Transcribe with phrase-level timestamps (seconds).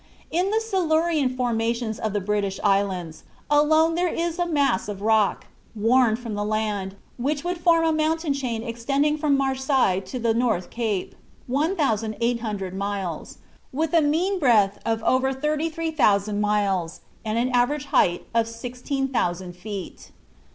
[0.31, 5.45] In the Silurian formations of the British Islands alone there is a mass of rock,
[5.75, 10.33] worn from the land, which would form a mountain chain extending from Marseilles to the
[10.33, 11.13] North Cape
[11.45, 13.37] (1800 miles),
[13.71, 15.95] with a mean breadth of over thirty three
[16.33, 20.09] miles, and an average height of 16,000 feet.